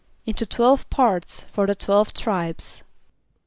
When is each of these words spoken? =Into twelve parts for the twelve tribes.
=Into 0.25 0.47
twelve 0.47 0.89
parts 0.89 1.43
for 1.51 1.67
the 1.67 1.75
twelve 1.75 2.11
tribes. 2.11 2.81